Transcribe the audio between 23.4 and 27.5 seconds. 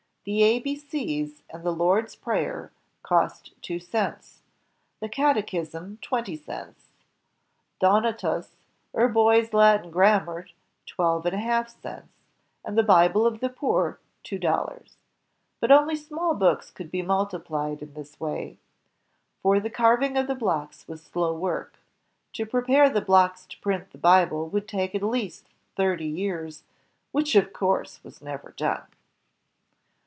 to print the Bible would take at least thirty years, which